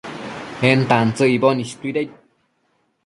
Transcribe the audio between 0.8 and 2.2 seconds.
tantsëc icboc istuidaid